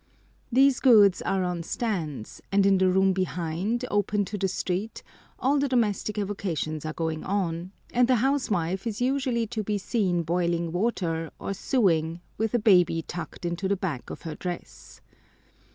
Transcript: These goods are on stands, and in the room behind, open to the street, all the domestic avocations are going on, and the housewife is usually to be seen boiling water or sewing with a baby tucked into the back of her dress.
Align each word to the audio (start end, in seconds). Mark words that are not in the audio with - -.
These 0.51 0.79
goods 0.79 1.21
are 1.21 1.43
on 1.43 1.61
stands, 1.61 2.41
and 2.51 2.65
in 2.65 2.79
the 2.79 2.89
room 2.89 3.13
behind, 3.13 3.85
open 3.91 4.25
to 4.25 4.35
the 4.39 4.47
street, 4.47 5.03
all 5.37 5.59
the 5.59 5.67
domestic 5.69 6.17
avocations 6.17 6.87
are 6.87 6.93
going 6.93 7.23
on, 7.23 7.71
and 7.93 8.07
the 8.07 8.15
housewife 8.15 8.87
is 8.87 8.99
usually 8.99 9.45
to 9.45 9.61
be 9.61 9.77
seen 9.77 10.23
boiling 10.23 10.71
water 10.71 11.29
or 11.37 11.53
sewing 11.53 12.19
with 12.35 12.55
a 12.55 12.57
baby 12.59 13.03
tucked 13.03 13.45
into 13.45 13.67
the 13.67 13.77
back 13.77 14.09
of 14.09 14.23
her 14.23 14.33
dress. 14.33 15.01